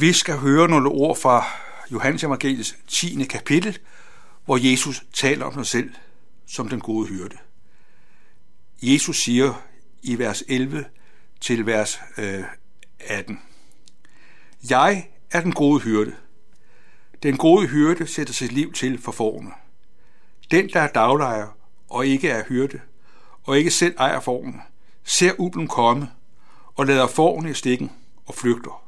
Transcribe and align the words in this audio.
Vi 0.00 0.12
skal 0.12 0.38
høre 0.38 0.68
nogle 0.68 0.88
ord 0.88 1.16
fra 1.16 1.44
Johannes 1.92 2.24
Evangeliets 2.24 2.76
10. 2.88 3.24
kapitel, 3.24 3.78
hvor 4.44 4.70
Jesus 4.70 5.02
taler 5.12 5.46
om 5.46 5.54
sig 5.54 5.66
selv 5.66 5.94
som 6.46 6.68
den 6.68 6.80
gode 6.80 7.06
hyrde. 7.06 7.36
Jesus 8.82 9.22
siger 9.22 9.62
i 10.02 10.18
vers 10.18 10.42
11 10.48 10.84
til 11.40 11.66
vers 11.66 12.00
øh, 12.18 12.44
18. 13.00 13.40
Jeg 14.70 15.08
er 15.30 15.40
den 15.40 15.52
gode 15.52 15.80
hyrde. 15.80 16.14
Den 17.22 17.36
gode 17.36 17.66
hyrde 17.66 18.06
sætter 18.06 18.34
sit 18.34 18.52
liv 18.52 18.72
til 18.72 19.02
for 19.02 19.12
forne. 19.12 19.50
Den, 20.50 20.70
der 20.72 20.80
er 20.80 20.92
daglejer 20.92 21.56
og 21.88 22.06
ikke 22.06 22.28
er 22.28 22.44
hyrde, 22.48 22.80
og 23.42 23.58
ikke 23.58 23.70
selv 23.70 23.94
ejer 23.98 24.20
forne, 24.20 24.60
ser 25.04 25.32
ulven 25.38 25.68
komme 25.68 26.10
og 26.74 26.86
lader 26.86 27.06
forne 27.06 27.50
i 27.50 27.54
stikken 27.54 27.92
og 28.26 28.34
flygter. 28.34 28.85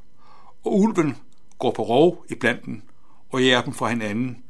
Og 0.68 0.80
ulven 0.80 1.16
går 1.58 1.70
på 1.70 1.82
rov 1.82 2.24
i 2.28 2.34
blanten 2.34 2.82
og 3.30 3.42
jæger 3.42 3.62
dem 3.62 3.72
fra 3.72 3.88
hinanden, 3.88 4.44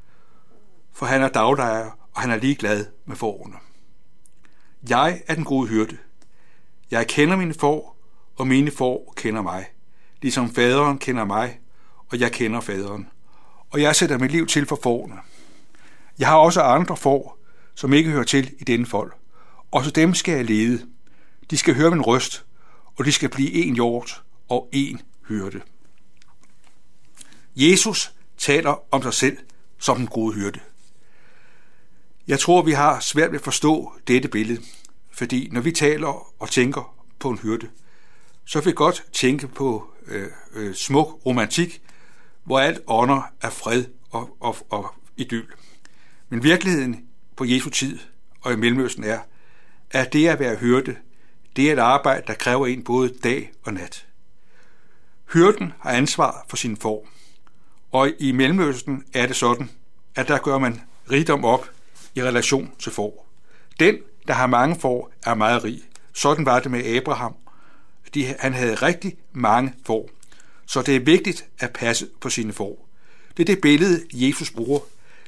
for 0.92 1.06
han 1.06 1.22
er 1.22 1.28
daglejer, 1.28 1.90
og 2.14 2.20
han 2.20 2.30
er 2.30 2.36
ligeglad 2.36 2.86
med 3.06 3.16
forne. 3.16 3.54
Jeg 4.88 5.22
er 5.26 5.34
den 5.34 5.44
gode 5.44 5.68
hyrde. 5.68 5.96
Jeg 6.90 7.06
kender 7.06 7.36
mine 7.36 7.54
får, 7.54 7.96
og 8.36 8.46
mine 8.46 8.70
får 8.70 9.12
kender 9.16 9.42
mig, 9.42 9.66
ligesom 10.22 10.54
faderen 10.54 10.98
kender 10.98 11.24
mig, 11.24 11.60
og 12.08 12.20
jeg 12.20 12.32
kender 12.32 12.60
faderen. 12.60 13.08
Og 13.70 13.82
jeg 13.82 13.96
sætter 13.96 14.18
mit 14.18 14.32
liv 14.32 14.46
til 14.46 14.66
for 14.66 14.78
forne. 14.82 15.16
Jeg 16.18 16.28
har 16.28 16.36
også 16.36 16.62
andre 16.62 16.96
får, 16.96 17.38
som 17.74 17.92
ikke 17.92 18.10
hører 18.10 18.24
til 18.24 18.54
i 18.58 18.64
denne 18.64 18.86
fold. 18.86 19.12
Også 19.70 19.90
dem 19.90 20.14
skal 20.14 20.34
jeg 20.34 20.44
lede. 20.44 20.86
De 21.50 21.56
skal 21.56 21.74
høre 21.74 21.90
min 21.90 22.02
røst, 22.02 22.46
og 22.96 23.04
de 23.04 23.12
skal 23.12 23.28
blive 23.28 23.52
en 23.52 23.74
hjort 23.74 24.22
og 24.48 24.68
en 24.72 25.00
hyrde. 25.28 25.60
Jesus 27.58 28.12
taler 28.36 28.94
om 28.94 29.02
sig 29.02 29.14
selv 29.14 29.38
som 29.78 29.96
den 29.96 30.06
gode 30.06 30.34
hyrde. 30.34 30.60
Jeg 32.28 32.40
tror, 32.40 32.62
vi 32.62 32.72
har 32.72 33.00
svært 33.00 33.30
ved 33.32 33.38
at 33.38 33.44
forstå 33.44 33.92
dette 34.08 34.28
billede, 34.28 34.62
fordi 35.10 35.48
når 35.52 35.60
vi 35.60 35.72
taler 35.72 36.42
og 36.42 36.50
tænker 36.50 36.94
på 37.18 37.30
en 37.30 37.38
hyrde, 37.38 37.68
så 38.44 38.60
vil 38.60 38.66
vi 38.66 38.72
godt 38.72 39.04
tænke 39.12 39.48
på 39.48 39.90
øh, 40.06 40.28
øh, 40.54 40.74
smuk 40.74 41.26
romantik, 41.26 41.82
hvor 42.44 42.58
alt 42.58 42.80
ånder 42.86 43.22
af 43.42 43.52
fred 43.52 43.84
og, 44.10 44.36
og, 44.40 44.56
og 44.70 44.94
idyl. 45.16 45.46
Men 46.28 46.42
virkeligheden 46.42 47.04
på 47.36 47.44
Jesu 47.44 47.70
tid 47.70 47.98
og 48.40 48.52
i 48.52 48.56
Mellemøsten 48.56 49.04
er, 49.04 49.18
at 49.90 50.12
det 50.12 50.28
at 50.28 50.38
være 50.38 50.56
hyrde, 50.56 50.96
det 51.56 51.68
er 51.68 51.72
et 51.72 51.78
arbejde, 51.78 52.26
der 52.26 52.34
kræver 52.34 52.66
en 52.66 52.84
både 52.84 53.14
dag 53.24 53.52
og 53.64 53.74
nat. 53.74 54.06
Hyrden 55.32 55.72
har 55.80 55.90
ansvar 55.90 56.46
for 56.48 56.56
sin 56.56 56.76
form, 56.76 57.06
og 57.92 58.10
i 58.18 58.32
Mellemøsten 58.32 59.04
er 59.14 59.26
det 59.26 59.36
sådan, 59.36 59.70
at 60.14 60.28
der 60.28 60.38
gør 60.38 60.58
man 60.58 60.80
rigdom 61.10 61.44
op 61.44 61.70
i 62.14 62.22
relation 62.22 62.72
til 62.78 62.92
får. 62.92 63.28
Den, 63.80 63.98
der 64.28 64.34
har 64.34 64.46
mange 64.46 64.80
får, 64.80 65.12
er 65.26 65.34
meget 65.34 65.64
rig. 65.64 65.82
Sådan 66.12 66.46
var 66.46 66.60
det 66.60 66.70
med 66.70 66.96
Abraham. 66.96 67.34
De, 68.14 68.34
han 68.38 68.54
havde 68.54 68.74
rigtig 68.74 69.16
mange 69.32 69.74
får. 69.86 70.10
Så 70.66 70.82
det 70.82 70.96
er 70.96 71.00
vigtigt 71.00 71.46
at 71.58 71.72
passe 71.72 72.08
på 72.20 72.30
sine 72.30 72.52
får. 72.52 72.88
Det 73.36 73.42
er 73.42 73.54
det 73.54 73.60
billede, 73.60 74.04
Jesus 74.12 74.50
bruger. 74.50 74.80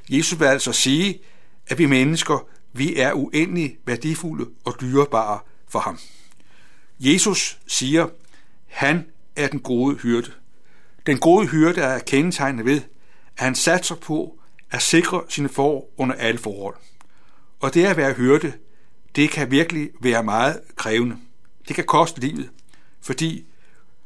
Jesus 0.08 0.40
vil 0.40 0.46
altså 0.46 0.72
sige, 0.72 1.20
at 1.66 1.78
vi 1.78 1.86
mennesker, 1.86 2.46
vi 2.72 2.96
er 2.96 3.12
uendelig 3.12 3.76
værdifulde 3.84 4.50
og 4.64 4.76
dyrebare 4.80 5.38
for 5.68 5.78
ham. 5.78 5.98
Jesus 7.00 7.58
siger, 7.66 8.08
han 8.66 9.06
er 9.36 9.48
den 9.48 9.60
gode 9.60 9.96
hyrde. 9.96 10.32
Den 11.06 11.18
gode 11.18 11.46
hyrde 11.46 11.80
er 11.80 11.98
kendetegnet 11.98 12.64
ved, 12.64 12.80
at 13.36 13.44
han 13.44 13.54
satser 13.54 13.94
på 13.94 14.38
at 14.70 14.82
sikre 14.82 15.22
sine 15.28 15.48
får 15.48 15.92
under 15.96 16.14
alle 16.14 16.38
forhold. 16.38 16.76
Og 17.60 17.74
det 17.74 17.86
at 17.86 17.96
være 17.96 18.12
hyrde, 18.12 18.52
det 19.16 19.30
kan 19.30 19.50
virkelig 19.50 19.90
være 20.00 20.22
meget 20.22 20.60
krævende. 20.76 21.16
Det 21.68 21.76
kan 21.76 21.84
koste 21.84 22.20
livet, 22.20 22.50
fordi 23.00 23.46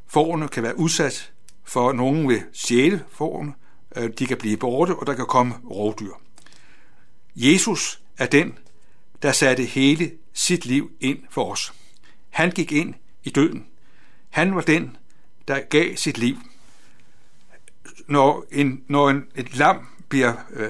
fårene 0.07 0.49
kan 0.49 0.63
være 0.63 0.79
udsat 0.79 1.33
for 1.65 1.93
nogen 1.93 2.29
ved 2.29 2.41
sjæle 2.53 3.05
forerne, 3.11 3.53
øh, 3.97 4.11
de 4.19 4.27
kan 4.27 4.37
blive 4.37 4.57
borte, 4.57 4.95
og 4.95 5.07
der 5.07 5.15
kan 5.15 5.27
komme 5.27 5.55
rovdyr. 5.71 6.13
Jesus 7.37 8.01
er 8.19 8.27
den, 8.27 8.59
der 9.23 9.33
satte 9.33 9.65
hele 9.65 10.13
sit 10.33 10.67
liv 10.67 10.91
ind 11.01 11.19
for 11.31 11.53
os. 11.53 11.73
Han 12.31 12.51
gik 12.51 12.73
ind 12.73 12.95
i 13.25 13.31
døden. 13.31 13.67
Han 14.31 14.55
var 14.55 14.61
den, 14.61 14.97
der 15.49 15.61
gav 15.61 15.97
sit 15.97 16.19
liv. 16.19 16.37
Når, 18.07 18.47
en, 18.53 18.85
når 18.89 19.11
en, 19.11 19.25
et 19.35 19.57
lam 19.57 19.87
bliver 20.09 20.33
øh, 20.53 20.69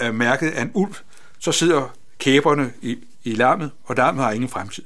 øh, 0.00 0.14
mærket 0.14 0.50
af 0.50 0.62
en 0.62 0.70
ulv, 0.74 0.94
så 1.38 1.52
sidder 1.52 1.94
kæberne 2.18 2.72
i, 2.82 2.98
i 3.24 3.34
lammet, 3.34 3.70
og 3.84 3.96
lammet 3.96 4.24
har 4.24 4.32
ingen 4.32 4.48
fremtid. 4.48 4.84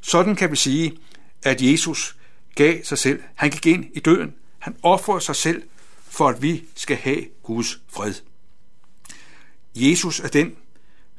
Sådan 0.00 0.36
kan 0.36 0.50
vi 0.50 0.56
sige, 0.56 0.98
at 1.42 1.62
Jesus 1.62 2.16
gav 2.54 2.84
sig 2.84 2.98
selv. 2.98 3.22
Han 3.34 3.50
gik 3.50 3.66
ind 3.66 3.84
i 3.94 4.00
døden. 4.00 4.34
Han 4.58 4.76
offrede 4.82 5.20
sig 5.20 5.36
selv, 5.36 5.62
for 6.08 6.28
at 6.28 6.42
vi 6.42 6.64
skal 6.74 6.96
have 6.96 7.24
Guds 7.42 7.80
fred. 7.88 8.14
Jesus 9.74 10.20
er 10.20 10.28
den, 10.28 10.56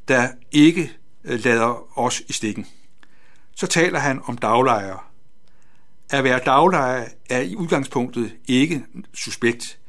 der 0.08 0.30
ikke 0.52 0.92
øh, 1.24 1.44
lader 1.44 2.00
os 2.00 2.22
i 2.28 2.34
stikken. 2.34 2.68
Så 3.56 3.68
taler 3.68 4.00
han 4.00 4.22
om 4.26 4.38
daglejere. 4.38 5.00
At 6.10 6.24
være 6.24 6.40
daglejer 6.46 7.08
er 7.30 7.40
i 7.40 7.56
udgangspunktet 7.56 8.34
ikke 8.48 8.86
suspekt. 9.14 9.80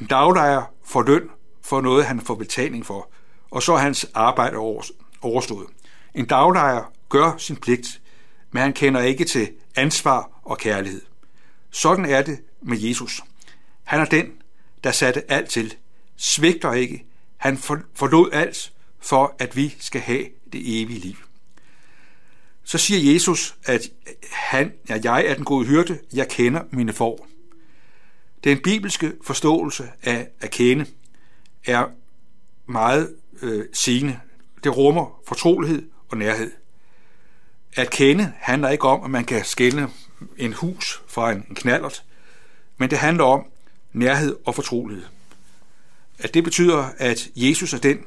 En 0.00 0.06
daglejer 0.06 0.72
får 0.84 1.02
løn 1.02 1.30
for 1.62 1.80
noget, 1.80 2.04
han 2.04 2.20
får 2.20 2.34
betaling 2.34 2.86
for, 2.86 3.10
og 3.50 3.62
så 3.62 3.72
er 3.72 3.78
hans 3.78 4.06
arbejde 4.14 4.56
overstået. 5.22 5.66
En 6.14 6.26
daglejer 6.26 6.92
gør 7.08 7.36
sin 7.38 7.56
pligt, 7.56 8.00
men 8.50 8.62
han 8.62 8.72
kender 8.72 9.00
ikke 9.00 9.24
til 9.24 9.50
ansvar 9.76 10.40
og 10.42 10.58
kærlighed. 10.58 11.02
Sådan 11.70 12.04
er 12.04 12.22
det 12.22 12.40
med 12.62 12.78
Jesus. 12.78 13.22
Han 13.84 14.00
er 14.00 14.04
den, 14.04 14.32
der 14.84 14.92
satte 14.92 15.30
alt 15.30 15.50
til, 15.50 15.74
svigter 16.16 16.72
ikke. 16.72 17.06
Han 17.36 17.58
forlod 17.94 18.30
alt 18.32 18.72
for, 19.00 19.34
at 19.38 19.56
vi 19.56 19.76
skal 19.80 20.00
have 20.00 20.24
det 20.52 20.82
evige 20.82 21.00
liv. 21.00 21.16
Så 22.64 22.78
siger 22.78 23.12
Jesus, 23.12 23.56
at 23.64 23.80
han, 24.32 24.72
ja, 24.88 25.00
jeg 25.04 25.26
er 25.26 25.34
den 25.34 25.44
gode 25.44 25.66
hyrde, 25.66 25.98
jeg 26.12 26.28
kender 26.28 26.62
mine 26.70 26.92
får. 26.92 27.26
Den 28.44 28.58
bibelske 28.62 29.12
forståelse 29.22 29.88
af 30.02 30.28
at 30.40 30.50
kende 30.50 30.86
er 31.66 31.86
meget 32.66 33.14
øh, 33.42 33.64
sigende. 33.72 34.20
Det 34.64 34.76
rummer 34.76 35.20
fortrolighed 35.28 35.88
og 36.08 36.16
nærhed. 36.16 36.52
At 37.76 37.90
kende 37.90 38.32
handler 38.36 38.68
ikke 38.68 38.84
om, 38.84 39.04
at 39.04 39.10
man 39.10 39.24
kan 39.24 39.44
skælne 39.44 39.88
en 40.36 40.52
hus 40.52 41.02
fra 41.08 41.32
en 41.32 41.42
knallert, 41.54 42.04
men 42.78 42.90
det 42.90 42.98
handler 42.98 43.24
om 43.24 43.46
nærhed 43.92 44.36
og 44.44 44.54
fortrolighed. 44.54 45.04
At 46.18 46.34
det 46.34 46.44
betyder, 46.44 46.88
at 46.98 47.28
Jesus 47.36 47.72
er 47.72 47.78
den, 47.78 48.04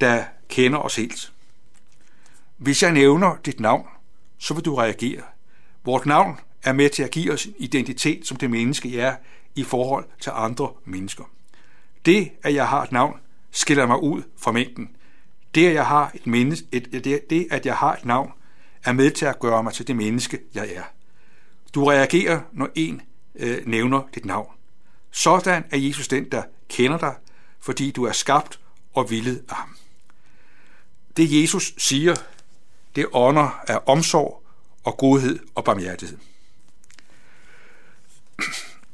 der 0.00 0.24
kender 0.48 0.78
os 0.78 0.96
helt. 0.96 1.32
Hvis 2.56 2.82
jeg 2.82 2.92
nævner 2.92 3.36
dit 3.44 3.60
navn, 3.60 3.86
så 4.38 4.54
vil 4.54 4.64
du 4.64 4.74
reagere. 4.74 5.22
Vort 5.84 6.06
navn 6.06 6.40
er 6.62 6.72
med 6.72 6.90
til 6.90 7.02
at 7.02 7.10
give 7.10 7.32
os 7.32 7.48
identitet 7.58 8.26
som 8.26 8.36
det 8.36 8.50
menneske, 8.50 8.96
jeg 8.96 9.06
er 9.08 9.16
i 9.54 9.64
forhold 9.64 10.04
til 10.20 10.32
andre 10.34 10.72
mennesker. 10.84 11.24
Det, 12.06 12.30
at 12.42 12.54
jeg 12.54 12.68
har 12.68 12.82
et 12.82 12.92
navn, 12.92 13.20
skiller 13.50 13.86
mig 13.86 14.02
ud 14.02 14.22
fra 14.36 14.52
mængden. 14.52 14.96
Det, 15.54 15.66
at 15.66 15.74
jeg 15.74 15.86
har 15.86 16.10
et, 16.14 16.26
menneske, 16.26 16.66
et, 16.72 17.04
det, 17.04 17.30
det, 17.30 17.46
at 17.50 17.66
jeg 17.66 17.76
har 17.76 17.94
et 17.94 18.04
navn, 18.04 18.32
er 18.84 18.92
med 18.92 19.10
til 19.10 19.26
at 19.26 19.40
gøre 19.40 19.62
mig 19.62 19.72
til 19.72 19.86
det 19.86 19.96
menneske, 19.96 20.38
jeg 20.54 20.72
er. 20.74 20.82
Du 21.74 21.84
reagerer, 21.84 22.40
når 22.52 22.68
en 22.74 23.02
øh, 23.34 23.66
nævner 23.66 24.02
dit 24.14 24.24
navn. 24.24 24.54
Sådan 25.10 25.64
er 25.70 25.76
Jesus 25.76 26.08
den, 26.08 26.30
der 26.32 26.42
kender 26.68 26.98
dig, 26.98 27.14
fordi 27.60 27.90
du 27.90 28.04
er 28.04 28.12
skabt 28.12 28.60
og 28.94 29.10
villet 29.10 29.44
af 29.48 29.54
ham. 29.54 29.76
Det 31.16 31.42
Jesus 31.42 31.74
siger, 31.78 32.16
det 32.96 33.06
ånder 33.12 33.60
af 33.68 33.80
omsorg 33.86 34.42
og 34.84 34.96
godhed 34.96 35.38
og 35.54 35.64
barmhjertighed. 35.64 36.18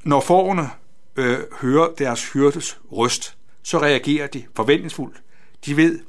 Når 0.07 0.21
forerne 0.21 0.71
øh, 1.17 1.39
hører 1.61 1.95
deres 1.99 2.33
hyrdes 2.33 2.79
røst, 2.93 3.37
så 3.63 3.79
reagerer 3.79 4.27
de 4.27 4.45
forventningsfuldt. 4.57 5.23
De 5.65 5.77
ved, 5.77 6.01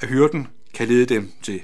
at 0.00 0.08
hyrden 0.08 0.48
kan 0.74 0.88
lede 0.88 1.06
dem 1.06 1.32
til, 1.42 1.60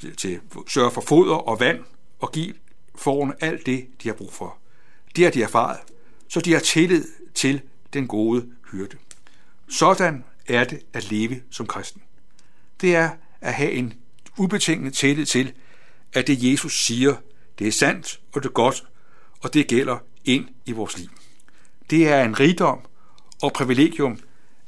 til, 0.00 0.16
til 0.16 0.40
sørge 0.68 0.90
for 0.90 1.00
foder 1.00 1.34
og 1.34 1.60
vand 1.60 1.84
og 2.18 2.32
give 2.32 2.54
forerne 2.94 3.34
alt 3.40 3.66
det, 3.66 3.86
de 4.02 4.08
har 4.08 4.14
brug 4.14 4.32
for. 4.32 4.58
Det 5.16 5.24
har 5.24 5.30
de 5.30 5.42
erfaret, 5.42 5.78
så 6.28 6.40
de 6.40 6.52
har 6.52 6.60
tillid 6.60 7.04
til 7.34 7.60
den 7.92 8.08
gode 8.08 8.50
hyrde. 8.70 8.96
Sådan 9.68 10.24
er 10.46 10.64
det 10.64 10.82
at 10.92 11.10
leve 11.10 11.42
som 11.50 11.66
kristen. 11.66 12.02
Det 12.80 12.96
er 12.96 13.10
at 13.40 13.54
have 13.54 13.72
en 13.72 13.94
ubetinget 14.36 14.94
tillid 14.94 15.26
til, 15.26 15.52
at 16.12 16.26
det 16.26 16.52
Jesus 16.52 16.86
siger, 16.86 17.14
det 17.58 17.68
er 17.68 17.72
sandt 17.72 18.20
og 18.32 18.42
det 18.42 18.48
er 18.48 18.52
godt, 18.52 18.84
og 19.40 19.54
det 19.54 19.66
gælder 19.66 19.98
ind 20.28 20.48
i 20.66 20.72
vores 20.72 20.98
liv. 20.98 21.08
Det 21.90 22.08
er 22.08 22.24
en 22.24 22.40
rigdom 22.40 22.80
og 23.42 23.52
privilegium, 23.52 24.18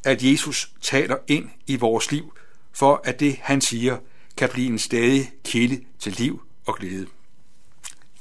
at 0.05 0.23
Jesus 0.23 0.73
taler 0.81 1.17
ind 1.29 1.51
i 1.67 1.77
vores 1.77 2.13
liv, 2.13 2.33
for 2.73 3.01
at 3.05 3.21
det, 3.21 3.39
han 3.43 3.61
siger, 3.61 3.99
kan 4.37 4.49
blive 4.49 4.67
en 4.67 4.79
stadig 4.79 5.33
kilde 5.45 5.85
til 5.99 6.13
liv 6.13 6.43
og 6.67 6.77
glæde. 6.77 7.07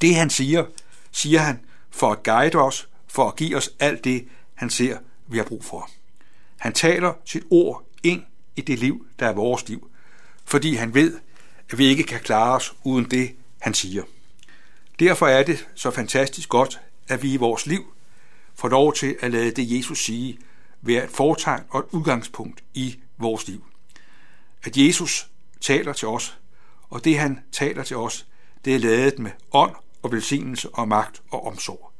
Det, 0.02 0.16
han 0.16 0.30
siger, 0.30 0.66
siger 1.12 1.40
han 1.40 1.60
for 1.90 2.12
at 2.12 2.24
guide 2.24 2.58
os, 2.58 2.90
for 3.08 3.28
at 3.28 3.36
give 3.36 3.58
os 3.58 3.70
alt 3.80 4.04
det, 4.04 4.28
han 4.54 4.70
ser, 4.70 4.98
vi 5.28 5.38
har 5.38 5.46
brug 5.46 5.66
for. 5.66 5.90
Han 6.58 6.74
taler 6.74 7.14
sit 7.26 7.44
ord 7.52 7.88
ind 8.04 8.24
i 8.56 8.62
det 8.62 8.80
liv, 8.80 9.06
der 9.20 9.28
er 9.28 9.34
vores 9.34 9.70
liv, 9.70 9.90
fordi 10.46 10.76
han 10.76 10.94
ved, 10.94 11.20
at 11.72 11.78
vi 11.78 11.86
ikke 11.86 12.04
kan 12.04 12.20
klare 12.20 12.56
os 12.56 12.74
uden 12.84 13.12
det, 13.12 13.36
han 13.60 13.74
siger. 13.74 14.04
Derfor 15.00 15.28
er 15.28 15.44
det 15.44 15.68
så 15.76 15.92
fantastisk 15.92 16.50
godt, 16.50 16.80
at 17.10 17.24
vi 17.24 17.34
i 17.34 17.38
vores 17.38 17.66
liv 17.66 17.94
får 18.56 18.70
lov 18.70 18.94
til 18.94 19.18
at 19.20 19.32
lade 19.32 19.52
det, 19.52 19.78
Jesus 19.78 20.06
sige, 20.06 20.40
være 20.82 21.04
et 21.04 21.10
fortegn 21.10 21.64
og 21.70 21.80
et 21.80 21.86
udgangspunkt 21.92 22.64
i 22.74 23.00
vores 23.18 23.48
liv. 23.48 23.66
At 24.64 24.78
Jesus 24.78 25.30
taler 25.62 25.94
til 25.94 26.08
os, 26.08 26.38
og 26.90 27.04
det 27.04 27.20
han 27.20 27.40
taler 27.52 27.84
til 27.84 27.98
os, 27.98 28.28
det 28.66 28.76
er 28.76 28.80
lavet 28.80 29.20
med 29.20 29.32
ånd 29.52 29.76
og 30.02 30.12
velsignelse 30.12 30.70
og 30.70 30.88
magt 30.88 31.22
og 31.32 31.48
omsorg. 31.48 31.92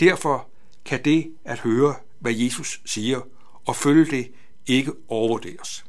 Derfor 0.00 0.48
kan 0.84 1.04
det 1.04 1.32
at 1.44 1.58
høre, 1.58 1.94
hvad 2.18 2.32
Jesus 2.32 2.80
siger, 2.84 3.20
og 3.64 3.76
følge 3.76 4.10
det, 4.10 4.32
ikke 4.66 4.92
overvurderes. 5.08 5.84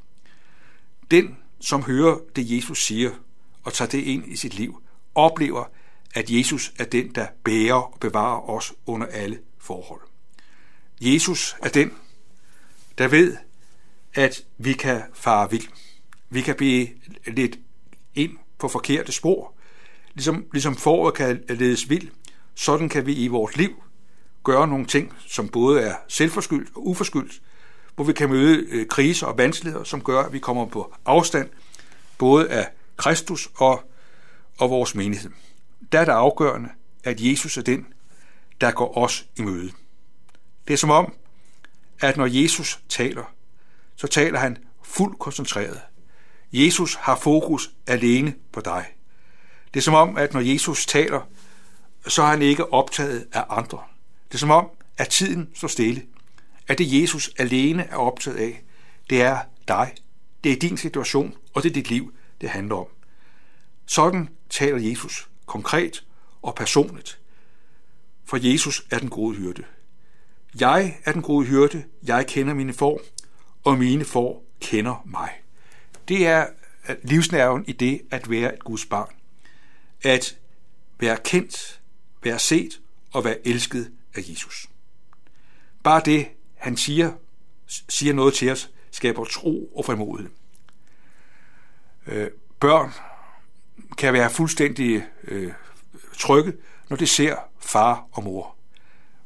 Den, 1.11 1.37
som 1.59 1.83
hører 1.83 2.17
det, 2.35 2.51
Jesus 2.51 2.85
siger, 2.85 3.11
og 3.63 3.73
tager 3.73 3.89
det 3.89 3.97
ind 3.97 4.27
i 4.27 4.35
sit 4.35 4.53
liv, 4.53 4.81
oplever, 5.15 5.65
at 6.15 6.29
Jesus 6.29 6.73
er 6.79 6.83
den, 6.83 7.15
der 7.15 7.27
bærer 7.43 7.73
og 7.73 7.97
bevarer 7.99 8.49
os 8.49 8.73
under 8.85 9.07
alle 9.07 9.39
forhold. 9.57 10.01
Jesus 11.01 11.55
er 11.61 11.69
den, 11.69 11.93
der 12.97 13.07
ved, 13.07 13.37
at 14.13 14.43
vi 14.57 14.73
kan 14.73 15.01
fare 15.13 15.51
vild. 15.51 15.67
Vi 16.29 16.41
kan 16.41 16.55
blive 16.55 16.87
lidt 17.27 17.59
ind 18.15 18.31
på 18.59 18.67
forkerte 18.67 19.11
spor. 19.11 19.53
Ligesom, 20.13 20.45
ligesom 20.53 20.75
foråret 20.75 21.13
kan 21.13 21.43
ledes 21.49 21.89
vild, 21.89 22.09
sådan 22.55 22.89
kan 22.89 23.05
vi 23.05 23.13
i 23.13 23.27
vores 23.27 23.57
liv 23.57 23.83
gøre 24.43 24.67
nogle 24.67 24.85
ting, 24.85 25.13
som 25.27 25.49
både 25.49 25.81
er 25.81 25.95
selvforskyldt 26.07 26.69
og 26.75 26.87
uforskyldt, 26.87 27.41
hvor 27.95 28.03
vi 28.03 28.13
kan 28.13 28.29
møde 28.29 28.65
øh, 28.69 28.87
kriser 28.87 29.27
og 29.27 29.37
vanskeligheder, 29.37 29.83
som 29.83 30.03
gør, 30.03 30.23
at 30.23 30.33
vi 30.33 30.39
kommer 30.39 30.65
på 30.65 30.93
afstand, 31.05 31.49
både 32.17 32.49
af 32.49 32.67
Kristus 32.97 33.49
og, 33.55 33.83
og 34.57 34.69
vores 34.69 34.95
menighed. 34.95 35.31
Der 35.91 35.99
er 35.99 36.05
det 36.05 36.11
afgørende, 36.11 36.69
at 37.03 37.21
Jesus 37.21 37.57
er 37.57 37.61
den, 37.61 37.85
der 38.61 38.71
går 38.71 38.97
os 38.97 39.25
i 39.37 39.41
møde. 39.41 39.71
Det 40.67 40.73
er 40.73 40.77
som 40.77 40.89
om, 40.89 41.13
at 41.99 42.17
når 42.17 42.25
Jesus 42.25 42.79
taler, 42.89 43.33
så 43.95 44.07
taler 44.07 44.39
han 44.39 44.57
fuldt 44.83 45.19
koncentreret. 45.19 45.81
Jesus 46.53 46.95
har 46.95 47.15
fokus 47.15 47.71
alene 47.87 48.35
på 48.51 48.61
dig. 48.61 48.85
Det 49.73 49.79
er 49.79 49.83
som 49.83 49.93
om, 49.93 50.17
at 50.17 50.33
når 50.33 50.41
Jesus 50.41 50.85
taler, 50.85 51.21
så 52.07 52.21
er 52.21 52.27
han 52.27 52.41
ikke 52.41 52.73
optaget 52.73 53.27
af 53.33 53.45
andre. 53.49 53.83
Det 54.27 54.33
er 54.33 54.37
som 54.37 54.51
om, 54.51 54.69
at 54.97 55.09
tiden 55.09 55.49
står 55.53 55.67
stille. 55.67 56.03
At 56.67 56.77
det 56.77 57.01
Jesus 57.01 57.29
alene 57.37 57.83
er 57.83 57.95
optaget 57.95 58.37
af, 58.37 58.63
det 59.09 59.21
er 59.21 59.39
dig. 59.67 59.93
Det 60.43 60.51
er 60.51 60.55
din 60.55 60.77
situation, 60.77 61.35
og 61.53 61.63
det 61.63 61.69
er 61.69 61.73
dit 61.73 61.89
liv, 61.89 62.13
det 62.41 62.49
handler 62.49 62.75
om. 62.75 62.87
Sådan 63.85 64.29
taler 64.49 64.77
Jesus 64.77 65.29
konkret 65.45 66.05
og 66.41 66.55
personligt. 66.55 67.19
For 68.25 68.37
Jesus 68.51 68.85
er 68.91 68.99
den 68.99 69.09
gode 69.09 69.35
hyrde. 69.35 69.63
Jeg 70.59 70.97
er 71.05 71.11
den 71.11 71.21
gode 71.21 71.45
hyrde, 71.45 71.83
jeg 72.03 72.27
kender 72.27 72.53
mine 72.53 72.73
får, 72.73 73.01
og 73.63 73.77
mine 73.77 74.05
får 74.05 74.45
kender 74.59 75.01
mig. 75.05 75.29
Det 76.07 76.27
er 76.27 76.47
livsnerven 77.03 77.65
i 77.67 77.71
det 77.71 78.01
at 78.11 78.29
være 78.29 78.53
et 78.53 78.63
Guds 78.63 78.85
barn. 78.85 79.15
At 80.03 80.37
være 80.99 81.17
kendt, 81.17 81.81
være 82.23 82.39
set 82.39 82.81
og 83.11 83.23
være 83.23 83.47
elsket 83.47 83.91
af 84.15 84.21
Jesus. 84.29 84.67
Bare 85.83 86.01
det, 86.05 86.27
han 86.55 86.77
siger, 86.77 87.11
siger 87.67 88.13
noget 88.13 88.33
til 88.33 88.51
os, 88.51 88.71
skaber 88.91 89.25
tro 89.25 89.65
og 89.75 89.85
frimodighed. 89.85 90.31
Øh, 92.07 92.29
børn 92.59 92.91
kan 93.97 94.13
være 94.13 94.29
fuldstændig 94.29 95.05
øh, 95.23 95.51
trygge, 96.17 96.53
når 96.89 96.97
de 96.97 97.07
ser 97.07 97.35
far 97.59 98.05
og 98.11 98.23
mor. 98.23 98.55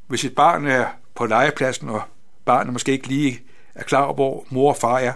Hvis 0.06 0.24
et 0.24 0.34
barn 0.34 0.66
er 0.66 0.86
på 1.14 1.26
legepladsen, 1.26 1.88
og 1.88 2.02
barnet 2.44 2.72
måske 2.72 2.92
ikke 2.92 3.06
lige 3.06 3.40
er 3.74 3.82
klar 3.82 4.02
over, 4.02 4.14
hvor 4.14 4.46
mor 4.50 4.68
og 4.70 4.76
far 4.76 4.98
er, 4.98 5.12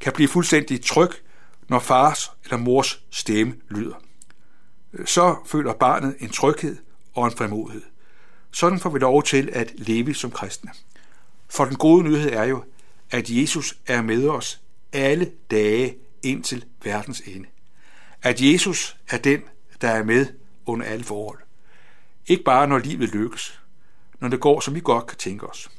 kan 0.00 0.12
blive 0.12 0.28
fuldstændig 0.28 0.84
tryg, 0.84 1.10
når 1.68 1.78
fars 1.78 2.30
eller 2.44 2.56
mors 2.56 3.02
stemme 3.10 3.54
lyder. 3.68 3.94
Så 5.04 5.36
føler 5.46 5.72
barnet 5.72 6.16
en 6.18 6.28
tryghed 6.30 6.76
og 7.14 7.26
en 7.26 7.32
frimodighed. 7.32 7.82
Sådan 8.50 8.80
får 8.80 8.90
vi 8.90 8.98
lov 8.98 9.22
til 9.22 9.50
at 9.52 9.72
leve 9.74 10.14
som 10.14 10.30
kristne. 10.30 10.70
For 11.48 11.64
den 11.64 11.76
gode 11.76 12.04
nyhed 12.04 12.32
er 12.32 12.44
jo, 12.44 12.64
at 13.10 13.30
Jesus 13.30 13.78
er 13.86 14.02
med 14.02 14.28
os 14.28 14.60
alle 14.92 15.30
dage 15.50 15.96
indtil 16.22 16.64
verdens 16.84 17.20
ende. 17.20 17.46
At 18.22 18.40
Jesus 18.40 18.96
er 19.08 19.18
den, 19.18 19.42
der 19.80 19.88
er 19.88 20.04
med 20.04 20.26
under 20.66 20.86
alle 20.86 21.04
forhold. 21.04 21.38
Ikke 22.26 22.44
bare 22.44 22.68
når 22.68 22.78
livet 22.78 23.08
lykkes, 23.08 23.60
når 24.20 24.28
det 24.28 24.40
går, 24.40 24.60
som 24.60 24.74
vi 24.74 24.80
godt 24.80 25.06
kan 25.06 25.18
tænke 25.18 25.46
os. 25.46 25.70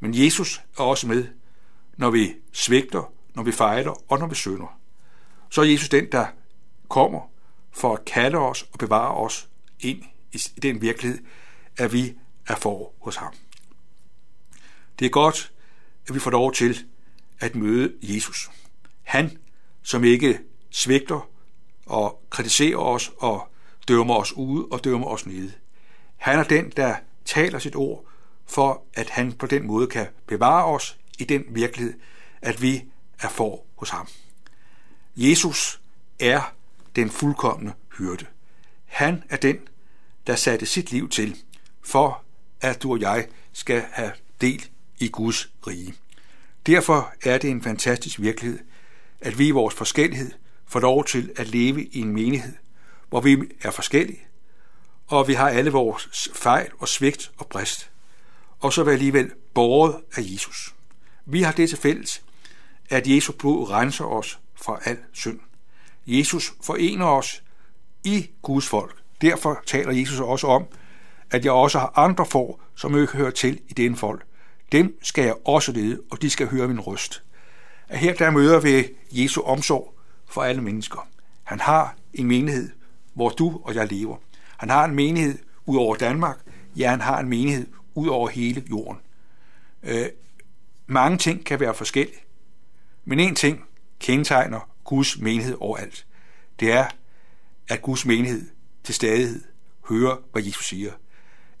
Men 0.00 0.14
Jesus 0.14 0.62
er 0.78 0.82
også 0.82 1.06
med, 1.06 1.28
når 1.96 2.10
vi 2.10 2.34
svigter, 2.52 3.12
når 3.34 3.42
vi 3.42 3.52
fejler 3.52 4.12
og 4.12 4.18
når 4.18 4.26
vi 4.26 4.34
synder. 4.34 4.80
Så 5.50 5.60
er 5.60 5.64
Jesus 5.64 5.88
den, 5.88 6.12
der 6.12 6.26
kommer 6.88 7.30
for 7.70 7.94
at 7.94 8.04
kalde 8.04 8.38
os 8.38 8.62
og 8.72 8.78
bevare 8.78 9.14
os 9.14 9.48
ind 9.80 10.02
i 10.32 10.38
den 10.62 10.80
virkelighed, 10.80 11.18
at 11.76 11.92
vi 11.92 12.14
er 12.46 12.56
for 12.56 12.92
hos 13.00 13.16
ham. 13.16 13.34
Det 14.98 15.06
er 15.06 15.10
godt, 15.10 15.52
at 16.08 16.14
vi 16.14 16.18
får 16.18 16.30
lov 16.30 16.52
til 16.52 16.78
at 17.40 17.54
møde 17.54 17.94
Jesus. 18.02 18.50
Han, 19.02 19.38
som 19.82 20.04
ikke 20.04 20.38
svigter 20.70 21.28
og 21.90 22.22
kritiserer 22.30 22.76
os 22.76 23.10
og 23.18 23.48
dømmer 23.88 24.14
os 24.14 24.32
ude 24.32 24.66
og 24.70 24.84
dømmer 24.84 25.06
os 25.06 25.26
nede. 25.26 25.52
Han 26.16 26.38
er 26.38 26.44
den, 26.44 26.70
der 26.70 26.96
taler 27.24 27.58
sit 27.58 27.76
ord, 27.76 28.04
for 28.46 28.82
at 28.94 29.10
han 29.10 29.32
på 29.32 29.46
den 29.46 29.66
måde 29.66 29.86
kan 29.86 30.06
bevare 30.26 30.64
os 30.64 30.98
i 31.18 31.24
den 31.24 31.44
virkelighed, 31.48 31.94
at 32.42 32.62
vi 32.62 32.84
er 33.20 33.28
for 33.28 33.64
hos 33.76 33.90
ham. 33.90 34.08
Jesus 35.16 35.80
er 36.20 36.54
den 36.96 37.10
fuldkommende 37.10 37.72
hyrde. 37.98 38.26
Han 38.86 39.22
er 39.30 39.36
den, 39.36 39.58
der 40.26 40.36
satte 40.36 40.66
sit 40.66 40.90
liv 40.90 41.08
til, 41.08 41.36
for 41.82 42.22
at 42.60 42.82
du 42.82 42.92
og 42.92 43.00
jeg 43.00 43.26
skal 43.52 43.84
have 43.90 44.12
del 44.40 44.68
i 44.98 45.08
Guds 45.08 45.52
rige. 45.66 45.94
Derfor 46.66 47.14
er 47.24 47.38
det 47.38 47.50
en 47.50 47.62
fantastisk 47.62 48.20
virkelighed, 48.20 48.58
at 49.20 49.38
vi 49.38 49.46
i 49.46 49.50
vores 49.50 49.74
forskellighed 49.74 50.32
får 50.70 50.80
lov 50.80 51.04
til 51.04 51.32
at 51.36 51.48
leve 51.48 51.84
i 51.84 52.00
en 52.00 52.12
menighed, 52.12 52.54
hvor 53.08 53.20
vi 53.20 53.36
er 53.62 53.70
forskellige, 53.70 54.20
og 55.06 55.28
vi 55.28 55.34
har 55.34 55.48
alle 55.48 55.70
vores 55.70 56.28
fejl 56.34 56.70
og 56.78 56.88
svigt 56.88 57.30
og 57.38 57.46
brist, 57.46 57.90
og 58.60 58.72
så 58.72 58.84
være 58.84 58.92
alligevel 58.92 59.30
borget 59.54 59.96
af 60.16 60.22
Jesus. 60.22 60.74
Vi 61.26 61.42
har 61.42 61.52
det 61.52 61.68
til 61.68 61.78
fælles, 61.78 62.22
at 62.90 63.06
Jesus 63.06 63.34
blod 63.38 63.70
renser 63.70 64.04
os 64.04 64.38
fra 64.54 64.80
al 64.84 64.98
synd. 65.12 65.40
Jesus 66.06 66.54
forener 66.62 67.06
os 67.06 67.42
i 68.04 68.30
Guds 68.42 68.66
folk. 68.66 68.96
Derfor 69.20 69.62
taler 69.66 69.92
Jesus 69.92 70.20
også 70.20 70.46
om, 70.46 70.66
at 71.30 71.44
jeg 71.44 71.52
også 71.52 71.78
har 71.78 71.92
andre 71.96 72.26
får, 72.26 72.62
som 72.74 73.00
ikke 73.00 73.12
hører 73.12 73.30
til 73.30 73.60
i 73.68 73.72
den 73.72 73.96
folk. 73.96 74.22
Dem 74.72 74.98
skal 75.02 75.24
jeg 75.24 75.34
også 75.44 75.72
lede, 75.72 76.00
og 76.10 76.22
de 76.22 76.30
skal 76.30 76.48
høre 76.48 76.68
min 76.68 76.80
røst. 76.80 77.22
At 77.88 77.98
her 77.98 78.14
der 78.14 78.30
møder 78.30 78.60
vi 78.60 78.88
Jesu 79.10 79.42
omsorg 79.42 79.99
for 80.30 80.42
alle 80.42 80.62
mennesker. 80.62 81.08
Han 81.42 81.60
har 81.60 81.96
en 82.14 82.26
menighed, 82.26 82.70
hvor 83.14 83.28
du 83.28 83.60
og 83.64 83.74
jeg 83.74 83.92
lever. 83.92 84.16
Han 84.56 84.70
har 84.70 84.84
en 84.84 84.94
menighed 84.94 85.38
ud 85.66 85.76
over 85.76 85.96
Danmark. 85.96 86.38
Ja, 86.76 86.90
han 86.90 87.00
har 87.00 87.20
en 87.20 87.28
menighed 87.28 87.66
ud 87.94 88.08
over 88.08 88.28
hele 88.28 88.64
jorden. 88.70 89.00
Øh, 89.82 90.06
mange 90.86 91.18
ting 91.18 91.44
kan 91.44 91.60
være 91.60 91.74
forskellige, 91.74 92.20
men 93.04 93.20
en 93.20 93.34
ting 93.34 93.64
kendetegner 94.00 94.70
Guds 94.84 95.18
menighed 95.18 95.56
overalt. 95.60 96.06
Det 96.60 96.72
er, 96.72 96.86
at 97.68 97.82
Guds 97.82 98.06
menighed 98.06 98.50
til 98.84 98.94
stadighed 98.94 99.44
hører, 99.88 100.16
hvad 100.32 100.42
Jesus 100.42 100.66
siger. 100.66 100.92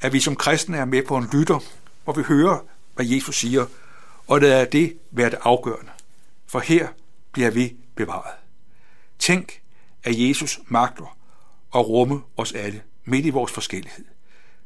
At 0.00 0.12
vi 0.12 0.20
som 0.20 0.36
kristne 0.36 0.76
er 0.76 0.84
med 0.84 1.02
på 1.02 1.16
en 1.16 1.28
lytter, 1.32 1.58
hvor 2.04 2.12
vi 2.12 2.22
hører, 2.22 2.58
hvad 2.94 3.06
Jesus 3.06 3.36
siger, 3.36 3.66
og 4.26 4.40
det 4.40 4.52
er 4.52 4.64
det 4.64 4.98
være 5.10 5.30
det 5.30 5.38
afgørende. 5.42 5.90
For 6.46 6.58
her 6.58 6.88
bliver 7.32 7.50
vi 7.50 7.76
bevaret. 7.94 8.34
Tænk, 9.20 9.62
at 10.04 10.18
Jesus 10.18 10.60
magter 10.66 11.16
at 11.74 11.88
rumme 11.88 12.22
os 12.36 12.52
alle 12.52 12.82
midt 13.04 13.26
i 13.26 13.30
vores 13.30 13.52
forskellighed. 13.52 14.04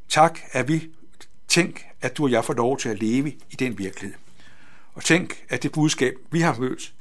Tak, 0.09 0.39
at 0.53 0.69
vi 0.69 0.91
tænk, 1.49 1.85
at 2.01 2.17
du 2.17 2.25
og 2.25 2.31
jeg 2.31 2.45
får 2.45 2.55
lov 2.55 2.79
til 2.79 2.89
at 2.89 3.03
leve 3.03 3.31
i 3.31 3.57
den 3.59 3.79
virkelighed. 3.79 4.19
Og 4.95 5.05
tænk, 5.05 5.45
at 5.49 5.63
det 5.63 5.73
budskab, 5.73 6.15
vi 6.31 6.41
har 6.41 6.57
mødt, 6.59 6.95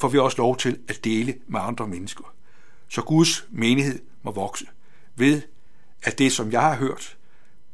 får 0.00 0.08
vi 0.08 0.18
også 0.18 0.36
lov 0.38 0.56
til 0.56 0.78
at 0.88 1.04
dele 1.04 1.34
med 1.46 1.60
andre 1.62 1.88
mennesker. 1.88 2.34
Så 2.88 3.02
Guds 3.02 3.44
menighed 3.50 3.98
må 4.22 4.30
vokse 4.30 4.66
ved, 5.16 5.42
at 6.02 6.18
det, 6.18 6.32
som 6.32 6.52
jeg 6.52 6.60
har 6.60 6.76
hørt, 6.76 7.16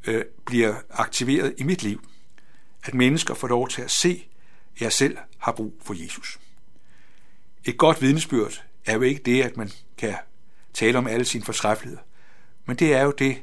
øh, 0.07 0.25
bliver 0.47 0.75
aktiveret 0.91 1.55
i 1.59 1.63
mit 1.63 1.83
liv. 1.83 2.09
At 2.85 2.95
mennesker 2.95 3.35
får 3.35 3.49
lov 3.49 3.69
til 3.69 3.83
at 3.83 3.91
se, 3.91 4.29
at 4.77 4.83
jeg 4.83 4.93
selv 4.93 5.19
har 5.39 5.53
brug 5.53 5.75
for 5.83 5.95
Jesus. 6.03 6.39
Et 7.65 7.79
godt 7.79 8.03
vidnesbyrd 8.03 8.63
er 8.87 8.95
jo 8.95 9.01
ikke 9.01 9.23
det, 9.23 9.43
at 9.43 9.57
man 9.57 9.71
kan 9.99 10.15
tale 10.75 10.99
om 10.99 11.07
alle 11.07 11.25
sine 11.25 11.45
fortræffeligheder, 11.45 12.03
men 12.67 12.77
det 12.77 12.95
er 12.95 13.03
jo 13.03 13.11
det, 13.11 13.39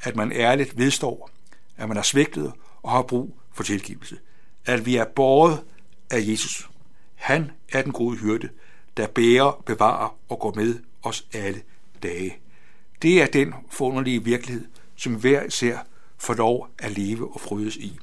at 0.00 0.16
man 0.16 0.32
ærligt 0.32 0.78
vedstår, 0.78 1.30
at 1.76 1.88
man 1.88 1.96
har 1.96 2.04
svigtet 2.04 2.52
og 2.82 2.90
har 2.90 3.02
brug 3.02 3.38
for 3.52 3.62
tilgivelse. 3.62 4.18
At 4.64 4.86
vi 4.86 4.96
er 4.96 5.04
båret 5.04 5.64
af 6.10 6.18
Jesus. 6.20 6.70
Han 7.14 7.50
er 7.72 7.82
den 7.82 7.92
gode 7.92 8.16
hyrde, 8.16 8.48
der 8.96 9.06
bærer, 9.06 9.62
bevarer 9.66 10.18
og 10.28 10.38
går 10.38 10.52
med 10.54 10.80
os 11.02 11.26
alle 11.32 11.62
dage. 12.02 12.36
Det 13.02 13.22
er 13.22 13.26
den 13.26 13.54
forunderlige 13.70 14.24
virkelighed, 14.24 14.66
som 14.96 15.14
hver 15.14 15.42
især 15.42 15.78
får 16.18 16.34
lov 16.34 16.68
at 16.78 16.98
leve 16.98 17.34
og 17.34 17.40
frydes 17.40 17.76
i. 17.76 17.98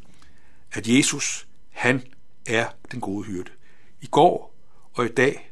At 0.71 0.87
Jesus, 0.87 1.47
han 1.69 2.03
er 2.47 2.67
den 2.91 3.01
gode 3.01 3.23
hyrde. 3.23 3.51
I 4.01 4.07
går 4.07 4.55
og 4.93 5.05
i 5.05 5.09
dag, 5.09 5.51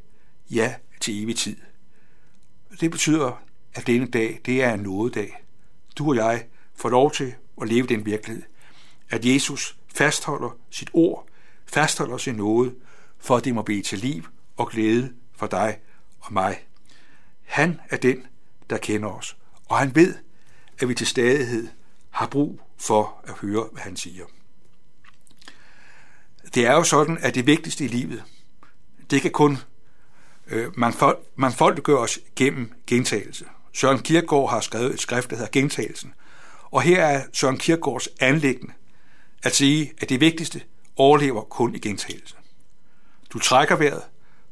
ja 0.50 0.75
til 0.99 1.23
evig 1.23 1.35
tid. 1.35 1.57
Det 2.79 2.91
betyder, 2.91 3.41
at 3.73 3.87
denne 3.87 4.07
dag, 4.07 4.41
det 4.45 4.63
er 4.63 4.73
en 4.73 4.79
nådedag. 4.79 5.43
Du 5.97 6.09
og 6.09 6.15
jeg 6.15 6.45
får 6.75 6.89
lov 6.89 7.11
til 7.11 7.35
at 7.61 7.67
leve 7.67 7.87
den 7.87 8.05
virkelighed. 8.05 8.43
At 9.09 9.25
Jesus 9.25 9.77
fastholder 9.95 10.57
sit 10.69 10.89
ord, 10.93 11.27
fastholder 11.65 12.17
sin 12.17 12.35
nåde, 12.35 12.75
for 13.17 13.37
at 13.37 13.45
det 13.45 13.55
må 13.55 13.61
blive 13.61 13.81
til 13.81 13.99
liv 13.99 14.23
og 14.57 14.69
glæde 14.69 15.13
for 15.35 15.47
dig 15.47 15.79
og 16.19 16.33
mig. 16.33 16.59
Han 17.43 17.79
er 17.89 17.97
den, 17.97 18.27
der 18.69 18.77
kender 18.77 19.09
os, 19.09 19.37
og 19.65 19.77
han 19.77 19.95
ved, 19.95 20.15
at 20.79 20.89
vi 20.89 20.93
til 20.93 21.07
stadighed 21.07 21.67
har 22.09 22.27
brug 22.27 22.61
for 22.77 23.21
at 23.23 23.33
høre, 23.33 23.69
hvad 23.71 23.81
han 23.81 23.95
siger. 23.95 24.25
Det 26.55 26.65
er 26.65 26.73
jo 26.73 26.83
sådan, 26.83 27.17
at 27.21 27.35
det 27.35 27.45
vigtigste 27.45 27.85
i 27.85 27.87
livet, 27.87 28.23
det 29.09 29.21
kan 29.21 29.31
kun 29.31 29.57
øh, 30.49 30.67
os 31.87 32.19
gennem 32.35 32.71
gentagelse. 32.87 33.45
Søren 33.73 33.99
Kierkegaard 33.99 34.49
har 34.49 34.59
skrevet 34.59 34.93
et 34.93 34.99
skrift, 34.99 35.29
der 35.29 35.35
hedder 35.35 35.51
Gentagelsen. 35.51 36.13
Og 36.71 36.81
her 36.81 37.05
er 37.05 37.23
Søren 37.33 37.57
Kierkegaards 37.57 38.09
anlæggende 38.19 38.73
at 39.43 39.55
sige, 39.55 39.93
at 40.01 40.09
det 40.09 40.21
vigtigste 40.21 40.61
overlever 40.95 41.41
kun 41.41 41.75
i 41.75 41.79
gentagelse. 41.79 42.35
Du 43.29 43.39
trækker 43.39 43.75
vejret, 43.75 44.01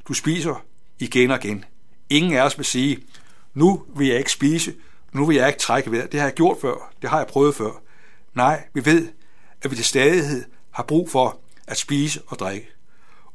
du 0.08 0.14
spiser 0.14 0.66
igen 1.00 1.32
og 1.32 1.46
igen. 1.46 1.66
Ingen 2.10 2.34
af 2.34 2.42
os 2.42 2.58
vil 2.58 2.66
sige, 2.66 2.98
nu 3.54 3.86
vil 3.96 4.08
jeg 4.08 4.18
ikke 4.18 4.32
spise, 4.32 4.74
nu 5.12 5.26
vil 5.26 5.36
jeg 5.36 5.48
ikke 5.48 5.60
trække 5.60 5.92
vejret. 5.92 6.12
Det 6.12 6.20
har 6.20 6.28
jeg 6.28 6.34
gjort 6.34 6.58
før, 6.62 6.94
det 7.02 7.10
har 7.10 7.18
jeg 7.18 7.28
prøvet 7.28 7.56
før. 7.56 7.82
Nej, 8.34 8.64
vi 8.74 8.86
ved, 8.86 9.08
at 9.62 9.72
vi 9.72 9.76
til 9.76 9.86
stadighed 9.86 10.46
har 10.72 10.84
brug 10.84 11.10
for 11.10 11.40
at 11.68 11.78
spise 11.78 12.22
og 12.28 12.40
drikke. 12.40 12.68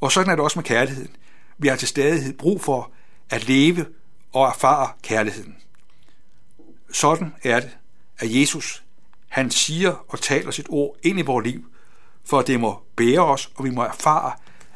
Og 0.01 0.13
sådan 0.13 0.31
er 0.31 0.35
det 0.37 0.45
også 0.45 0.59
med 0.59 0.65
kærligheden. 0.65 1.17
Vi 1.61 1.69
har 1.69 1.77
til 1.77 1.89
stadighed 1.89 2.33
brug 2.33 2.61
for 2.61 2.93
at 3.31 3.49
leve 3.49 3.87
og 4.33 4.47
erfare 4.47 4.93
kærligheden. 5.03 5.57
Sådan 6.93 7.35
er 7.43 7.61
det, 7.61 7.79
at 8.19 8.35
Jesus, 8.35 8.85
han 9.29 9.51
siger 9.51 10.05
og 10.09 10.21
taler 10.21 10.51
sit 10.51 10.67
ord 10.69 10.97
ind 11.03 11.19
i 11.19 11.23
vores 11.23 11.47
liv, 11.47 11.65
for 12.25 12.39
at 12.39 12.47
det 12.47 12.61
må 12.61 12.83
bære 12.97 13.25
os, 13.25 13.53
og 13.55 13.65
vi 13.65 13.71
må 13.71 13.83
erfare, 13.83 14.33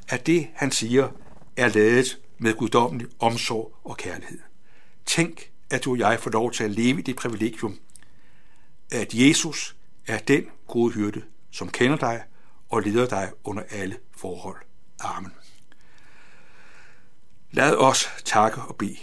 at 0.08 0.26
det, 0.26 0.48
han 0.54 0.70
siger, 0.70 1.08
er 1.56 1.68
lavet 1.68 2.18
med 2.38 2.54
guddommelig 2.54 3.06
omsorg 3.18 3.76
og 3.84 3.96
kærlighed. 3.96 4.38
Tænk, 5.06 5.50
at 5.70 5.84
du 5.84 5.90
og 5.90 5.98
jeg 5.98 6.20
får 6.20 6.30
lov 6.30 6.52
til 6.52 6.64
at 6.64 6.70
leve 6.70 6.98
i 6.98 7.02
det 7.02 7.16
privilegium, 7.16 7.78
at 8.92 9.14
Jesus 9.14 9.76
er 10.06 10.18
den 10.18 10.44
gode 10.66 10.92
hyrde, 10.92 11.22
som 11.50 11.68
kender 11.68 11.96
dig 11.96 12.22
og 12.68 12.82
leder 12.82 13.06
dig 13.06 13.30
under 13.44 13.62
alle 13.70 13.96
forhold. 14.16 14.56
Amen. 15.00 15.32
Lad 17.54 17.76
os 17.76 18.08
takke 18.24 18.60
og 18.60 18.76
bede. 18.76 18.96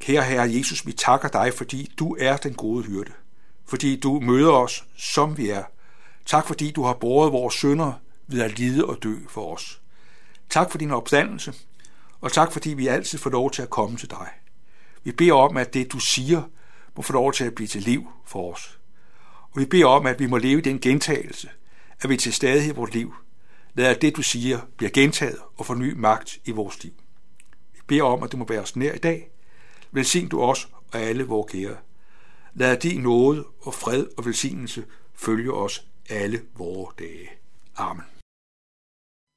Kære 0.00 0.24
Herre 0.24 0.52
Jesus, 0.52 0.86
vi 0.86 0.92
takker 0.92 1.28
dig, 1.28 1.52
fordi 1.54 1.92
du 1.98 2.16
er 2.20 2.36
den 2.36 2.54
gode 2.54 2.84
hyrde. 2.84 3.12
Fordi 3.66 4.00
du 4.00 4.20
møder 4.20 4.52
os, 4.52 4.84
som 4.96 5.36
vi 5.36 5.50
er. 5.50 5.64
Tak 6.24 6.46
fordi 6.46 6.70
du 6.70 6.84
har 6.84 6.94
båret 6.94 7.32
vores 7.32 7.54
sønder 7.54 7.92
ved 8.26 8.42
at 8.42 8.58
lide 8.58 8.84
og 8.84 9.02
dø 9.02 9.14
for 9.28 9.54
os. 9.54 9.80
Tak 10.50 10.70
for 10.70 10.78
din 10.78 10.90
opstandelse, 10.90 11.54
og 12.20 12.32
tak 12.32 12.52
fordi 12.52 12.70
vi 12.70 12.86
altid 12.86 13.18
får 13.18 13.30
lov 13.30 13.50
til 13.50 13.62
at 13.62 13.70
komme 13.70 13.96
til 13.96 14.10
dig. 14.10 14.28
Vi 15.04 15.12
beder 15.12 15.34
om, 15.34 15.56
at 15.56 15.74
det 15.74 15.92
du 15.92 15.98
siger, 15.98 16.42
må 16.96 17.02
få 17.02 17.12
lov 17.12 17.32
til 17.32 17.44
at 17.44 17.54
blive 17.54 17.68
til 17.68 17.82
liv 17.82 18.06
for 18.24 18.52
os. 18.52 18.78
Og 19.52 19.60
vi 19.60 19.64
beder 19.64 19.86
om, 19.86 20.06
at 20.06 20.20
vi 20.20 20.26
må 20.26 20.36
leve 20.36 20.58
i 20.58 20.62
den 20.62 20.80
gentagelse, 20.80 21.48
at 22.00 22.10
vi 22.10 22.16
til 22.16 22.32
stadighed 22.32 22.72
i 22.72 22.76
vores 22.76 22.94
liv 22.94 23.14
lader 23.74 23.94
det, 23.94 24.16
du 24.16 24.22
siger, 24.22 24.60
bliver 24.76 24.90
gentaget 24.90 25.38
og 25.56 25.66
få 25.66 25.74
ny 25.74 25.92
magt 25.92 26.38
i 26.44 26.50
vores 26.50 26.82
liv. 26.84 26.92
Beder 27.86 28.02
om, 28.02 28.22
at 28.22 28.32
du 28.32 28.36
må 28.36 28.44
være 28.48 28.60
os 28.60 28.76
nær 28.76 28.92
i 28.92 28.98
dag. 28.98 29.30
Velsign 29.90 30.28
du 30.28 30.42
os 30.42 30.68
og 30.92 31.00
alle 31.00 31.24
vores 31.24 31.52
kære. 31.52 31.76
Lad 32.54 32.76
din 32.76 33.00
nåde 33.00 33.44
og 33.60 33.74
fred 33.74 34.06
og 34.16 34.26
velsignelse 34.26 34.84
følge 35.14 35.52
os 35.52 35.86
alle 36.08 36.42
vores 36.56 36.94
dage. 36.98 37.30
Amen. 37.76 38.15